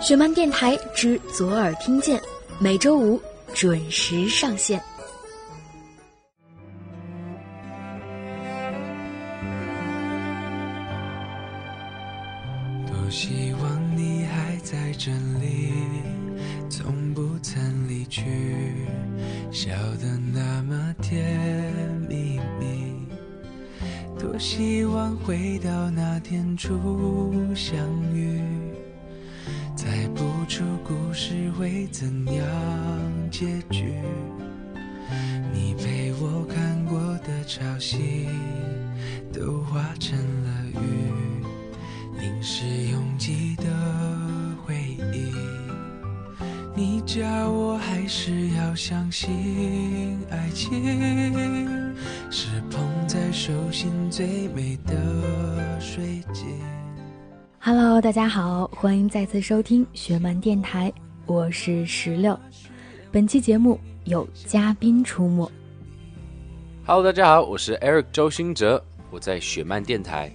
[0.00, 2.18] 雪漫电台之左耳听见，
[2.58, 3.20] 每周五
[3.54, 4.82] 准时上线。
[12.86, 15.70] 多希望你还在这里，
[16.70, 18.24] 从不曾离去，
[19.52, 19.70] 笑
[20.00, 21.22] 得那么甜
[22.08, 23.06] 蜜蜜。
[24.18, 26.74] 多希望回到那天初
[37.50, 38.28] 潮汐，
[39.32, 41.42] 都化成了雨，
[42.16, 43.64] 凝视拥挤的
[44.64, 44.76] 回
[45.12, 45.32] 忆。
[46.76, 50.80] 你叫我还是要相信爱情，
[52.30, 56.46] 是捧在手心最美的水晶。
[57.58, 60.92] Hello，大家好，欢迎再次收听雪漫电台，
[61.26, 62.38] 我是石榴。
[63.10, 65.50] 本期节目有嘉宾出没。
[66.86, 70.32] Hello，大家好，我是 Eric 周星哲，我在雪漫电台。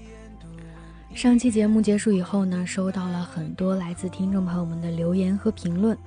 [1.14, 5.98] 上期节目结束以后呢，收到了很多来自听众朋友们的留言和评论。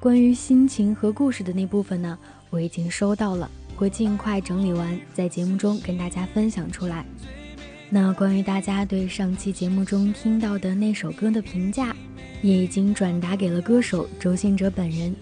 [0.00, 2.18] 关于心情和故事的那部分呢，
[2.50, 7.06] 我已经收到了，会尽快整理完，在节目中跟大家分享出来。
[7.88, 11.94] 那关于大家对上期节目中听到的那首歌的评价，
[12.42, 15.14] 也已经转达给了歌手周信哲本人。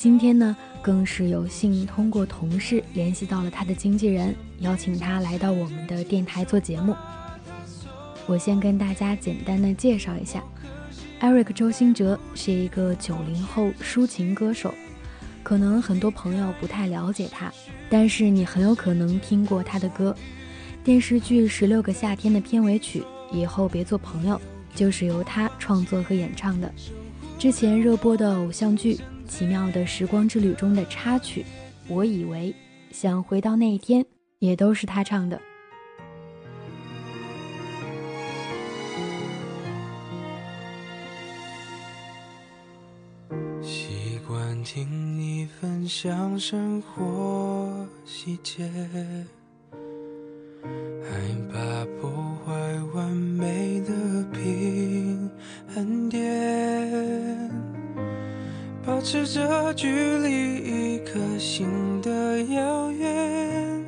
[0.00, 6.96] 今天呢，更是有幸通过同事联系到了他的经纪人，邀请他来到我们的电台做节目。
[8.26, 10.42] 我先跟大家简单的介绍一下
[11.20, 14.72] ，Eric 周兴哲是一个九零后抒情歌手，
[15.42, 17.52] 可能很多朋友不太了解他，
[17.90, 20.16] 但是你很有可能听过他的歌。
[20.82, 23.02] 电视剧《十六个夏天》的片尾曲
[23.36, 24.34] 《以后别做朋友》
[24.74, 26.72] 就是由他创作和演唱的。
[27.38, 28.94] 之前热播的偶像剧
[29.30, 31.42] 《奇妙的时光之旅》中的插曲
[31.86, 32.52] 《我以为
[32.90, 34.02] 想回到那一天》
[34.40, 35.40] 也都是他唱的。
[43.62, 48.68] 习惯听你分享生活细节。
[50.60, 51.18] 害
[51.52, 52.10] 怕破
[59.00, 59.88] 保持着距
[60.18, 60.56] 离
[60.94, 61.66] 一颗心
[62.02, 63.82] 的遥远，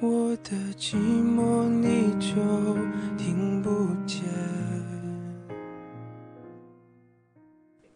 [0.00, 2.36] 我的寂寞你就
[3.18, 4.22] 听不见。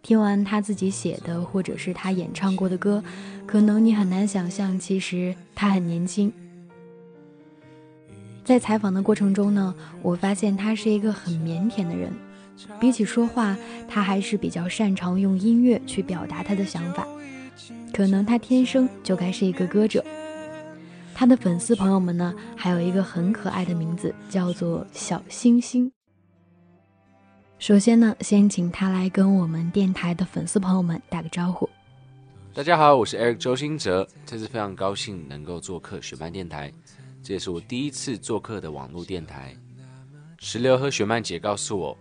[0.03, 3.00] 听完他自己写的或者是他演唱过的歌，
[3.47, 6.32] 可能你很难想象，其实他很年轻。
[8.43, 9.72] 在采访的过程中呢，
[10.03, 12.12] 我发现他是一个很腼腆的人，
[12.81, 13.56] 比起说话，
[13.89, 17.06] 他还是比较擅长用音乐去表达他的想法。
[17.93, 20.05] 可能他天生就该是一个歌者。
[21.15, 25.91] 他的粉丝朋友们呢，还有一个很可爱的名字，叫做小星星。
[27.59, 31.69] 首先呢，先请他来跟我们电台的粉丝朋友们打个招呼。
[32.53, 36.71] 大家好，我是 Eric 周星哲，这次非常高兴能够做客雪漫电台。
[37.23, 39.56] 这也是我第一次做客的网络电台。
[40.38, 41.97] 石榴和雪漫姐告诉我，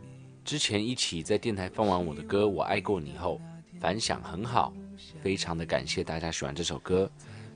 [0.45, 3.41] 之前一起在电台放完我的歌《我爱过你》后，
[3.81, 4.71] 反响很好，
[5.19, 7.09] 非常的感谢大家喜欢这首歌。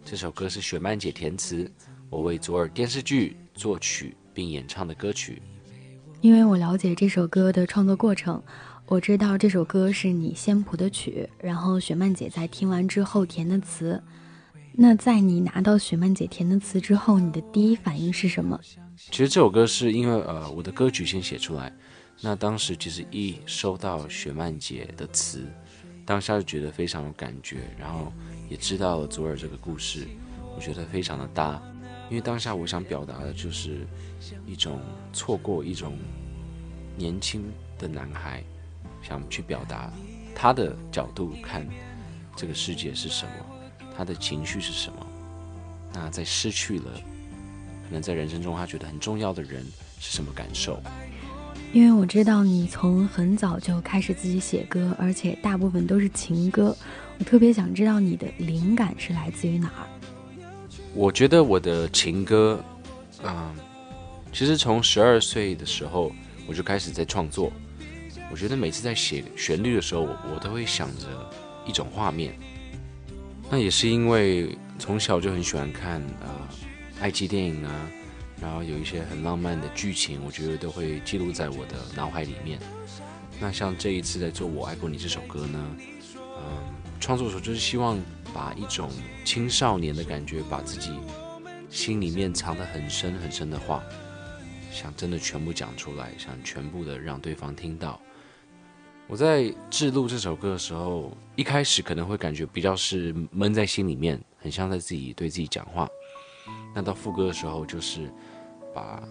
[0.03, 1.71] 这首歌是雪曼姐填词，
[2.09, 5.39] 我为左耳电视剧作曲并演唱的歌曲。
[6.19, 8.41] 因为我了解这首歌的创作过程，
[8.87, 14.01] 我知道这首歌是你先谱的曲，然后雪曼姐在听完之后填的词。
[14.73, 18.59] 那在你拿到雪曼姐填的词之后，你的第一反应是什么？
[18.97, 21.71] 其实这首歌是因为呃我的歌曲先写出来，
[22.21, 25.45] 那当时其实一收到雪曼姐的词，
[26.05, 28.11] 当下就觉得非常有感觉，然后
[28.49, 30.05] 也知道了左耳这个故事，
[30.55, 31.61] 我觉得非常的搭，
[32.09, 33.87] 因为当下我想表达的就是
[34.45, 34.81] 一种
[35.13, 35.97] 错过一种
[36.97, 37.45] 年轻
[37.77, 38.43] 的男孩，
[39.01, 39.89] 想去表达
[40.35, 41.65] 他的角度看
[42.35, 43.31] 这个世界是什么。
[43.95, 45.07] 他的情绪是什么？
[45.93, 46.91] 那在失去了，
[47.85, 49.65] 可能在人生中他觉得很重要的人
[49.99, 50.81] 是什么感受？
[51.71, 56.75] 因为我知道你从很早就开始自己写歌，而且大部分都是情歌。
[57.19, 59.85] 我特别想知道你的灵感是来自于哪儿？
[60.95, 62.59] 我觉得我的情歌，
[63.23, 63.55] 嗯，
[64.33, 66.11] 其实从十二岁的时候
[66.47, 67.51] 我就开始在创作。
[68.31, 71.05] 我觉得每次在写旋律的时候，我都会想着
[71.67, 72.33] 一种画面。
[73.51, 76.49] 那也是因为从小就很喜欢看啊，
[76.99, 77.71] 爱情电影啊，
[78.41, 82.59] 然后有一些很浪漫的剧情，我觉得都会记录在我的脑海里面。
[83.39, 85.77] 那像这一次在做《我爱过你》这首歌呢，
[86.15, 87.99] 嗯，创作的时候就是希望
[88.33, 88.89] 把一种
[89.23, 90.91] 青少年的感觉，把自己
[91.69, 93.83] 心里面藏得很深很深的话，
[94.71, 97.99] 想真的全部讲出来，想全部的让对方听到。
[99.07, 105.87] 我在制录这首歌的时候，一开始可能会感觉比较是闷在心里面，很像在自己对自己讲话。
[106.75, 108.11] 那到副歌的时候，就是
[108.73, 109.03] 把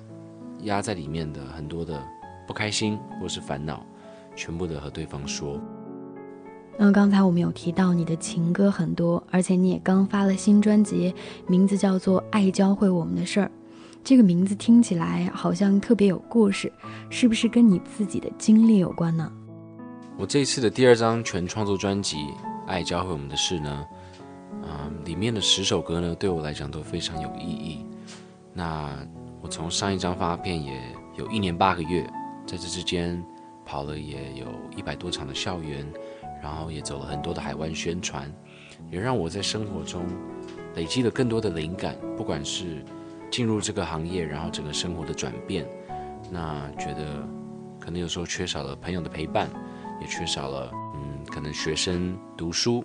[0.62, 2.02] 压在里面的很多的
[2.46, 3.84] 不开心或是烦恼。
[4.36, 5.60] 全部的和对方说。
[6.76, 11.12] 那刚才我们有提到你的情歌很多，而且你也刚发了新专辑，
[11.48, 13.46] 名字叫做《爱教会我们的事儿》。
[14.04, 16.72] 这个名字听起来好像特别有故事，
[17.10, 19.28] 是不是跟你自己的经历有关呢？
[20.16, 22.16] 我这一次的第二张全创作专辑
[22.68, 23.84] 《爱教会我们的事》呢，
[24.62, 27.84] 嗯，里面的十首歌呢，对我来讲都非常有意义。
[28.54, 28.88] 那
[29.48, 30.80] 从上一张发片也
[31.16, 32.02] 有一年八个月，
[32.46, 33.22] 在这之间。
[33.70, 35.86] 跑了也有一百多场的校园，
[36.42, 38.32] 然后也走了很多的海外宣传，
[38.90, 40.06] 也让我在生活中
[40.74, 41.94] 累积了更多的灵感。
[42.16, 42.82] 不管是
[43.30, 45.68] 进入这个行业，然后整个生活的转变，
[46.30, 47.28] 那觉得
[47.78, 49.50] 可能有时候缺少了朋友的陪伴，
[50.00, 52.82] 也缺少了嗯，可能学生读书，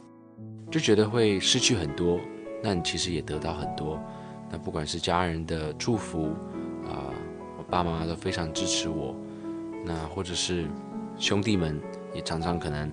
[0.70, 2.20] 就觉得会失去很多。
[2.62, 3.98] 但其实也得到很多。
[4.54, 6.26] 那不管是家人的祝福
[6.86, 7.10] 啊，
[7.58, 9.16] 我爸妈都非常支持我。
[9.84, 10.68] 那或者是
[11.18, 11.82] 兄弟们
[12.14, 12.92] 也常常可能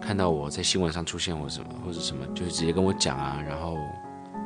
[0.00, 3.40] 看到我在新闻上出现或什么或者什么，就是直接跟我讲啊。
[3.48, 3.76] 然后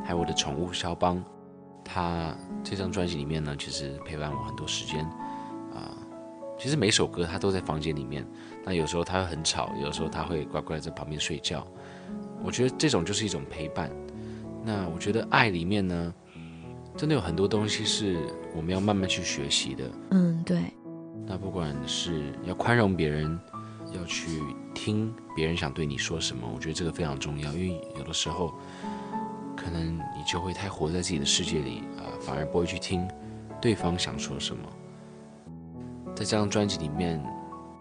[0.04, 1.24] 还有我的宠物肖邦，
[1.82, 5.02] 他这张专辑里面呢，其实陪伴我很多时间
[5.74, 5.96] 啊。
[6.58, 8.26] 其实每首歌他都在房间里面，
[8.62, 11.66] 那有时候他会很吵，有时候他会乖乖在旁边睡觉。
[12.44, 13.90] 我觉得这种就是一种陪伴。
[14.62, 16.14] 那我觉得爱里面呢，
[16.96, 18.18] 真的有很多东西是
[18.54, 19.84] 我们要慢慢去学习的。
[20.10, 20.62] 嗯，对。
[21.26, 23.38] 那不管是要宽容别人，
[23.92, 24.42] 要去
[24.74, 27.52] 听别人想对你说什么，我觉得这个非常重要。
[27.52, 28.52] 因为有的时候，
[29.56, 33.08] 可能你就会太活在自己的世界里啊，反而不会去听
[33.60, 34.62] 对方想说什么。
[36.14, 37.22] 在这张专辑里面，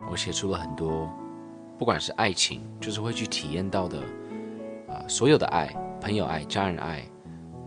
[0.09, 1.09] 我写出了很多，
[1.77, 3.99] 不管是爱情，就是会去体验到的
[4.87, 5.67] 啊，所有的爱，
[5.99, 7.03] 朋友爱、家人爱、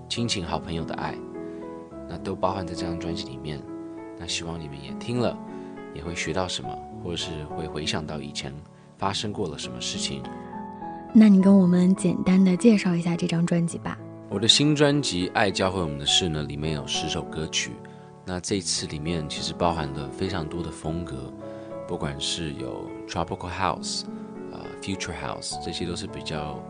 [0.08, 1.14] 亲情、好朋友的爱，
[2.08, 3.60] 那都包含在这张专辑里面。
[4.18, 5.36] 那希望你们也听了。
[5.94, 8.52] 也会学到什么，或者是会回想到以前
[8.98, 10.20] 发生过了什么事情。
[11.12, 13.96] 那你跟我们简单的介绍一下这张专辑吧。
[14.28, 17.70] 我的新专辑《爱教会我们的事》呢，里面有十首歌曲。
[18.24, 21.32] 那这次里面其实包含了非常多的风格，
[21.86, 24.02] 不管是有 Tropical House、
[24.52, 26.60] 啊 Future House，这些都是比较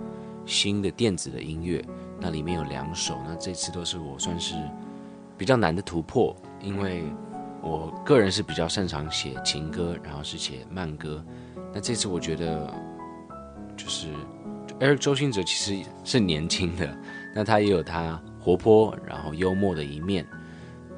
[0.44, 1.82] 新的电子的音乐。
[2.20, 4.54] 那里面有两首，那这次都是我算是
[5.36, 7.04] 比较难的突破，因为。
[7.66, 11.24] 我个人是比较擅长写情歌，然后是写慢歌。
[11.72, 12.70] 那这次我觉得，
[13.74, 14.08] 就是
[14.78, 16.94] Eric 周星哲其实是年轻的，
[17.34, 20.26] 那他也有他活泼然后幽默的一面。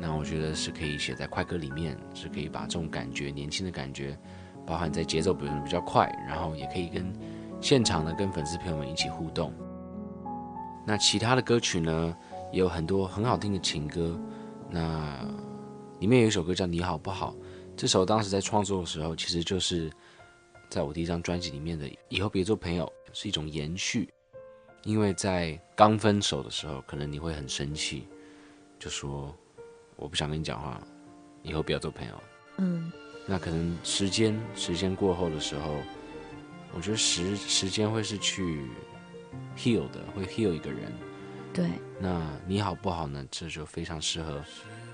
[0.00, 4.18] 那我觉得是可以写在快歌里面，是可以把这种感觉、年轻的感觉，
[4.66, 7.12] 包含在节奏比比较快，然后也可以跟
[7.60, 9.52] 现场的跟粉丝朋友们一起互动。
[10.84, 12.16] 那其他的歌曲呢，
[12.56, 14.18] 有很多很好听的情歌。
[14.70, 15.24] 那
[16.00, 17.32] 里面有一首歌叫《你好不好》，
[17.76, 19.90] 这首当时在创作的时候，其实就是
[20.68, 24.08] 在我第一张专辑里面的“以后别做朋友”是一种延续。
[24.84, 28.06] 因为在刚分手的时候，可能你会很生气，
[28.78, 29.34] 就说
[29.96, 30.80] 我不想跟你讲话，
[31.42, 32.14] 以后不要做朋友。
[32.58, 32.92] 嗯，
[33.26, 35.74] 那可能时间时间过后的时候，
[36.72, 38.68] 我觉得时时间会是去
[39.56, 40.92] heal 的，会 heal 一个人。
[41.56, 43.26] 对，那你好不好呢？
[43.30, 44.44] 这就非常适合。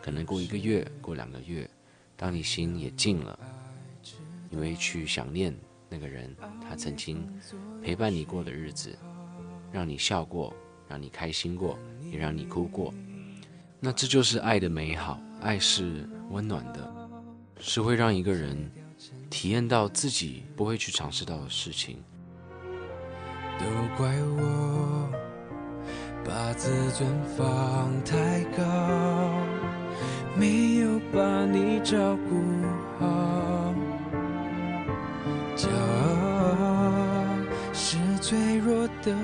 [0.00, 1.69] 可能过一个月，过两个月，
[2.16, 3.37] 当你心也静了，
[4.49, 5.52] 你会去想念
[5.88, 7.28] 那个人，他曾经
[7.83, 8.97] 陪伴你过的日子，
[9.73, 10.54] 让你笑过，
[10.88, 11.76] 让你开心过，
[12.12, 12.95] 也让你哭过。
[13.81, 17.11] 那这就是爱的美好，爱是温暖的，
[17.59, 18.71] 是会让一个人
[19.28, 22.00] 体验到自己不会去尝试到的事情。
[23.59, 23.66] 都
[23.97, 25.01] 怪我
[26.24, 28.62] 把自尊放太高。
[30.34, 32.40] 没有把你照顾
[32.98, 33.74] 好，
[35.54, 37.24] 骄傲
[37.74, 39.14] 是脆弱的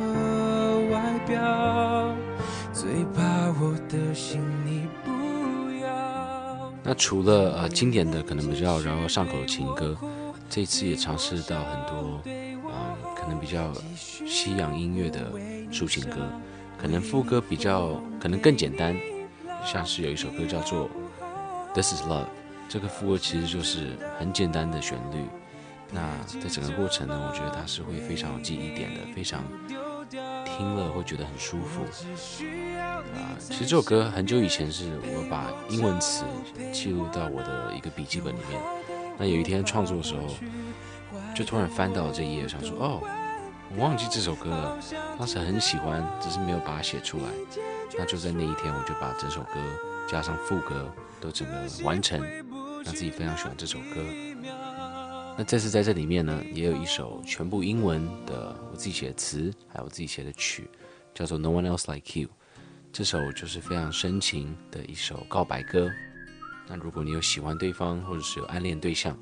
[0.91, 2.15] 外表，
[2.75, 3.23] 最怕
[3.59, 5.11] 我的心你不
[5.83, 6.71] 要。
[6.83, 9.97] 那除了呃经典的可能比较然后上口的情歌，
[10.51, 12.21] 这次也尝试到很多
[12.69, 13.73] 啊可能比较
[14.27, 15.33] 西洋音乐的
[15.73, 16.17] 抒情歌，
[16.81, 18.97] 可能副歌比较可能更简单。
[19.67, 20.89] 像是有一首歌叫做
[21.75, 22.25] 《This Is Love》，
[22.69, 25.27] 这个副歌其实就是很简单的旋律。
[25.91, 29.43] 那在整个过程呢，我觉得它是会非常有记忆点的，非常
[30.45, 31.83] 听了会觉得很舒服。
[33.15, 36.25] 啊，其实这首歌很久以前是我把英文词
[36.73, 38.61] 记录到我的一个笔记本里面。
[39.19, 40.23] 那有一天创作的时候，
[41.35, 43.03] 就突然翻到了这一页，想说哦，
[43.71, 44.79] 我忘记这首歌了。
[45.19, 47.25] 当时很喜欢，只是没有把它写出来。
[47.99, 49.61] 那就在那一天，我就把整首歌
[50.09, 52.21] 加上副歌都整个完成，
[52.85, 54.03] 让自己非常喜欢这首歌。
[55.37, 60.69] 那这次在这里面呢，也有一首全部英文的我自己写的词，还有我自己写的曲，
[61.15, 62.29] 叫做《No One Else Like You》。
[62.93, 65.91] 这首就是非常深情的一首告白歌。
[66.67, 69.17] 那如果你有喜欢对方，或者是有暗恋对象，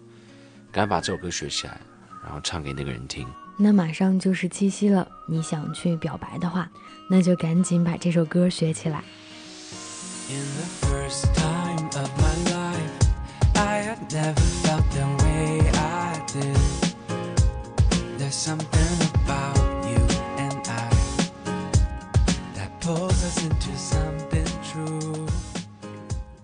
[0.72, 1.80] 赶紧把这首歌学起来，
[2.24, 3.26] 然后唱给那个人听。
[3.58, 6.70] 那马上就是七夕了，你想去表白的话，
[7.08, 9.02] 那就赶紧把这首歌学起来。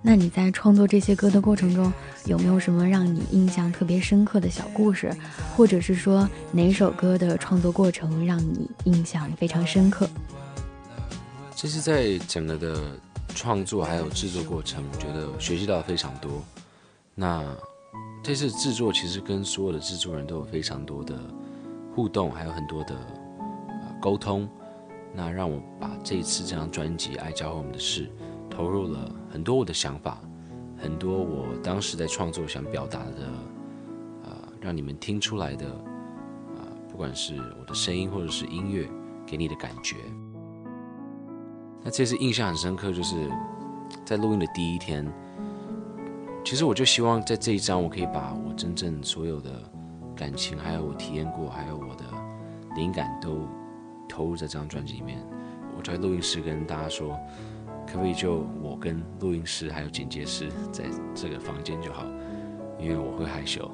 [0.04, 1.92] 那你在创作这些歌的过程中，
[2.26, 5.14] 有没有什么让你印象特别深刻的小故事，
[5.56, 10.08] 或者是说哪首歌的创作过程让你印象非常深刻？
[11.54, 12.98] 这是在整个的
[13.34, 16.30] 创作还有制作过程，我觉得学习到非常多。
[17.14, 17.44] 那
[18.22, 21.18] 这次制作其实跟所有的制作人都有非常多的
[21.94, 22.94] 互动，还有很多的
[24.00, 24.48] 沟通。
[25.14, 28.06] 那让我把这一次这张专辑《爱教会我们的事》
[28.48, 30.18] 投入了很多我的想法，
[30.82, 33.32] 很多我当时在创作想表达的，
[34.24, 38.86] 呃，让你们听出来的，啊，不管是我的声音或者是音乐，
[39.24, 39.96] 给你的感觉。
[41.82, 43.30] 那这次印象很深刻，就是
[44.04, 45.10] 在录音的第一天，
[46.44, 49.50] 其实我就希望在这一张，我可以把我真正所有的
[50.14, 52.04] 感情，还有我体验过，还有我的
[52.74, 53.46] 灵感都。
[54.08, 55.24] 投入在这张专辑里面，
[55.74, 57.18] 我在录音室跟大家说，
[57.92, 60.84] 可不可以就我跟录音师还有剪接师在
[61.14, 62.06] 这个房间就好，
[62.80, 63.70] 因为我会害羞。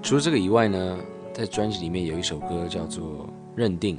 [0.00, 0.98] 除了这个以外呢，
[1.34, 3.96] 在专辑里面有一首歌叫做《认定》，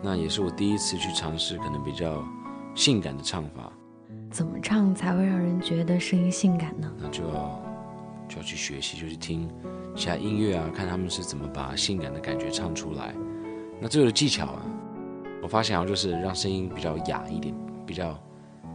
[0.00, 2.24] 那也是我第一次去尝试可能比较
[2.74, 3.70] 性感的唱法。
[4.30, 6.90] 怎么唱才会让人觉得声音性感呢？
[6.98, 7.62] 那就要
[8.26, 9.46] 就要去学习，就去听
[9.94, 13.14] 其他音乐啊，看他们是怎么把性感的感觉唱出来。
[13.78, 14.62] 那这个技巧啊，
[15.42, 17.54] 我发现好像就是让声音比较哑一点，
[17.92, 18.18] 比较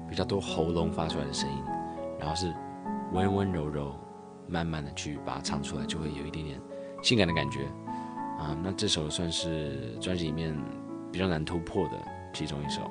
[0.07, 1.57] 比较多喉咙发出来的声音，
[2.19, 2.53] 然后是
[3.13, 3.91] 温温柔柔、
[4.47, 6.62] 慢慢的去把它唱出来，就会有一点点
[7.01, 7.63] 性感的感觉
[8.38, 8.55] 啊。
[8.63, 10.55] 那这首算是专辑里面
[11.12, 11.93] 比较难突破的
[12.31, 12.81] 其中一首。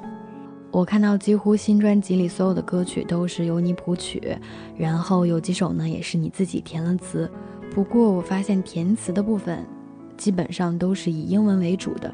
[0.73, 4.37] 我看到几乎新专辑里所有的歌曲都是由你谱曲，
[4.77, 7.31] 然后有几首呢也是你自己填了词。
[7.71, 9.65] 不过我发现填词的部分。
[10.17, 12.13] 基本上都是以英文为主的，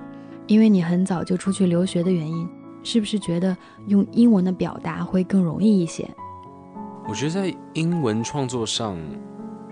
[0.48, 2.48] 因为你很早就出去留学的原因，
[2.82, 6.08] 是不是觉得用英文的表达会更容易一些？
[7.08, 8.96] 我觉得在英文创作上，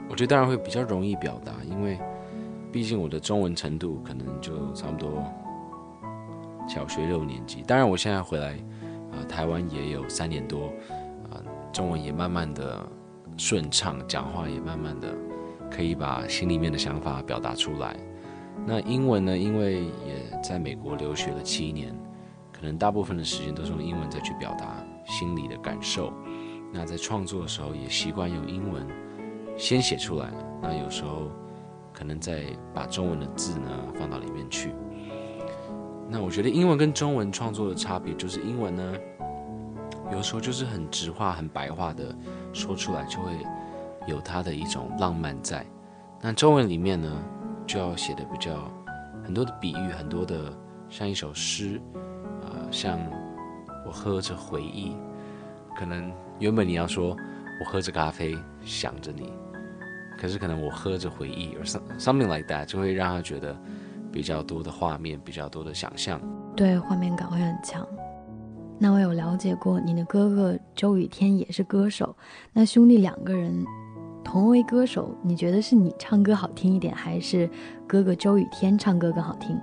[0.08, 1.98] 我觉得当然会比较容易表达，因为
[2.72, 5.24] 毕竟我的中文程度可能就差不多
[6.68, 7.62] 小学六年级。
[7.62, 8.52] 当然，我现在回来
[9.12, 10.66] 啊，台湾也有三年多
[11.30, 11.38] 啊，
[11.72, 12.84] 中文也慢慢的
[13.36, 15.08] 顺畅，讲话也慢慢的
[15.70, 17.96] 可以把心里面的想法表达出来。
[18.66, 19.38] 那英文呢？
[19.38, 21.94] 因为也在美国留学了七年，
[22.60, 24.76] 可能大部分的时间都是用英文再去表达
[25.06, 26.12] 心里的感受。
[26.70, 28.86] 那在创作的时候，也习惯用英文
[29.56, 30.30] 先写出来。
[30.60, 31.30] 那有时候
[31.92, 34.74] 可能再把中文的字呢放到里面去。
[36.08, 38.94] 那我觉得英文跟中文创作的差别，就是英文呢，
[40.12, 42.14] 有时候就是很直话、很白话的
[42.52, 43.32] 说出来，就会
[44.06, 45.64] 有它的一种浪漫在。
[46.20, 47.10] 那中文里面呢？
[47.66, 48.68] 就要写的比较
[49.22, 50.52] 很多的比喻，很多的
[50.88, 51.80] 像一首诗，
[52.70, 52.98] 像
[53.86, 54.96] 我喝着回忆，
[55.76, 57.16] 可能原本你要说
[57.60, 59.32] 我喝着咖啡想着你，
[60.18, 63.56] 可是可能我喝着回忆，or something like that，就会让他觉得
[64.12, 66.20] 比较多的画面，比较多的想象，
[66.56, 67.86] 对，画面感会很强。
[68.78, 72.16] 那我有了解过你的哥哥周雨天也是歌手，
[72.52, 73.64] 那兄弟两个人。
[74.22, 77.48] 同为歌手，你觉得是你唱歌好听一点，还是
[77.88, 79.58] 哥哥周雨天唱歌更好听？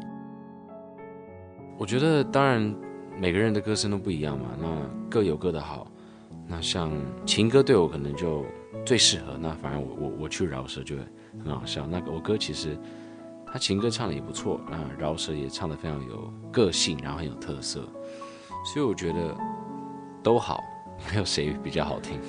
[1.78, 2.76] 我觉得，当然
[3.20, 4.68] 每个人的歌声都不一样嘛，那
[5.10, 5.88] 各有各的好。
[6.48, 6.92] 那像
[7.26, 8.46] 情歌对我可能就
[8.86, 10.96] 最适合，那反而我我我去饶舌就
[11.44, 11.86] 很好笑。
[11.88, 12.78] 那个我哥其实
[13.46, 17.82] 他情歌唱的也不错，啊，饶舌也唱的非常有个性，然后很有特色，
[18.64, 19.36] 所以我觉得
[20.24, 20.64] 都好。
[21.12, 22.20] 没有谁比较好听。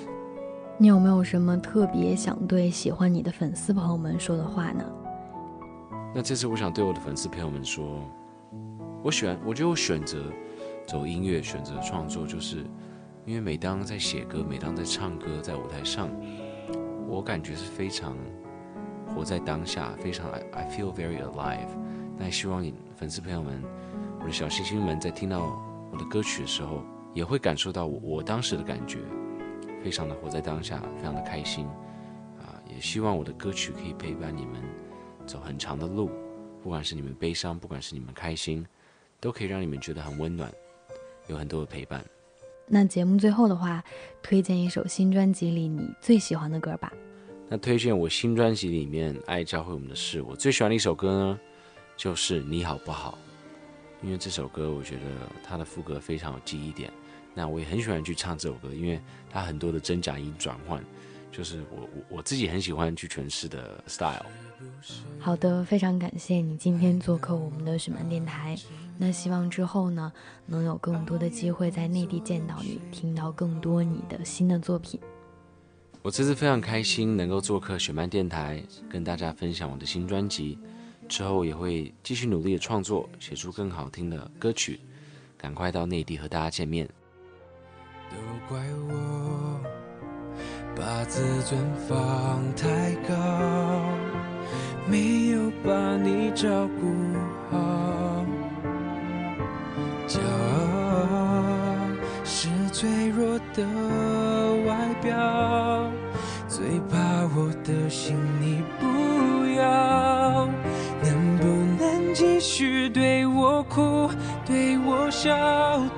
[0.77, 4.85] 你有没有什么特别想对喜欢你的粉丝朋友们说的话呢？
[6.15, 8.03] 那这次我想对我的粉丝朋友们说，
[9.03, 10.23] 我选，我觉得我选择
[10.89, 12.65] 走音乐，选择创作，就是
[13.27, 16.09] 因为每当在写歌，每当在唱歌，在舞台上，
[17.07, 18.17] 我感觉是非常
[19.15, 21.69] 活在当下，非常 I feel very alive。
[22.17, 23.63] 那希望你粉丝朋友们，
[24.19, 25.61] 我的小星星们，在听到
[25.93, 29.01] 我的歌曲的时候，也会感受到我我当时的感觉。
[29.85, 31.67] 非常的活在当下，非常的开心，
[32.39, 34.61] 啊，也希望我的歌曲可以陪伴你们
[35.27, 36.11] 走很长的路，
[36.63, 38.67] 不管是你们悲伤，不管是你们开心，
[39.21, 40.51] 都可以让你们觉得很温暖，
[41.29, 42.05] 有很多的陪伴。
[42.67, 43.83] 那节目最后的话，
[44.23, 46.93] 推荐一首新专辑里你最喜欢的歌吧。
[47.49, 51.41] 那推荐我新专辑里面《爱教会我们的事》，我最喜欢的一首歌呢，
[51.97, 53.17] 就是《你好不好》，
[54.05, 55.03] 因为这首歌我觉得
[55.43, 56.93] 它的副歌非常有记忆点。
[57.35, 60.85] 那我也很喜欢去唱这首歌，因为它很多的真假音转换，
[61.31, 64.27] 就是我我我自己很喜欢去诠释的 style。
[65.21, 68.57] 好的，非常感谢你今天做客我们的雪漫电台。
[68.99, 70.13] 那希望之后呢，
[70.47, 74.99] 能有更多的机会在内地见到你，听到更多你的新的作品。
[76.03, 80.59] 我这次非常开心能够做客雪漫电台，跟大家分享我的新专辑。
[81.09, 84.81] 之后也会继续努力的创作，写出更好听的歌曲，
[85.37, 86.89] 赶快到内地和大家见面。
[88.11, 88.17] 都
[88.49, 88.59] 怪
[88.89, 89.58] 我
[90.77, 93.15] 把自尊放太高，
[94.87, 96.49] 没有把你照
[96.81, 96.95] 顾
[97.51, 98.25] 好。
[100.07, 101.77] 骄傲
[102.25, 103.65] 是脆弱的
[104.67, 105.91] 外表，
[106.49, 106.97] 最怕
[107.37, 110.49] 我的心你不要。
[111.01, 111.47] 能不
[111.83, 114.11] 能继续对我哭，
[114.45, 115.37] 对我笑，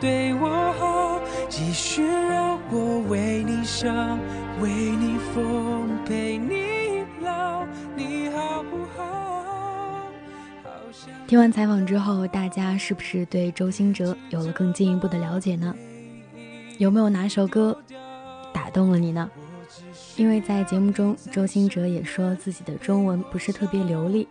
[0.01, 1.21] 对我好？
[1.49, 4.19] 继续让我为你伤，
[4.61, 7.65] 为你疯，陪你老，
[7.97, 10.07] 你好不好？
[11.27, 15.75] 听完采访之后，大家是不是对周兴哲有了更进一步的了解呢？
[16.77, 17.75] 有没有哪首歌
[18.53, 19.31] 打动了你呢？
[20.17, 24.29] 因为在节目中，周兴哲也说自己的中文不是特别流利。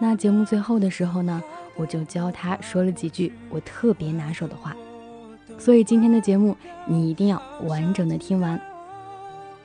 [0.00, 1.40] 那节目最后的时候呢，
[1.76, 4.74] 我就教他说了几句我特别拿手的话。
[5.58, 6.56] 所以今天的节目
[6.86, 8.60] 你一定要完整的听完。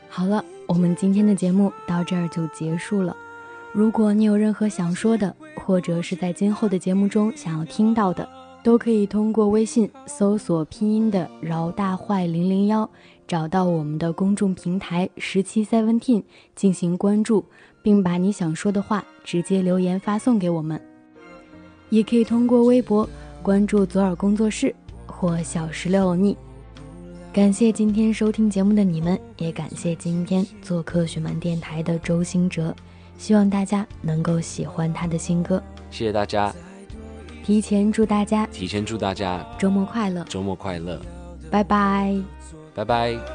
[0.09, 3.15] 好了，我们今天的节目到这儿就结束了。
[3.73, 8.27] 如果你有任何想说的，或者是在今后的节目中想要听到的，
[8.63, 12.89] 都可以通过微信搜索拼音的饶大坏零零幺，
[13.27, 16.23] 找到我们的公众平台十七 seventeen
[16.55, 17.43] 进行关注，
[17.81, 20.79] 并把你想说的话直接留言发送给我们。
[21.89, 23.07] 也可以通过微博
[23.43, 24.73] 关注左耳工作室。
[25.07, 26.35] 或小石榴腻，
[27.35, 32.73] 感谢今天收听节目的你们，也感谢今天做客雪漫电台的周兴哲，
[33.17, 35.61] 希望大家能够喜欢他的新歌。
[35.91, 36.55] 谢谢大家，
[37.43, 40.97] 提前祝大家提前祝大家周末快乐，周末快乐，
[41.51, 42.15] 拜拜，
[42.73, 43.34] 拜拜。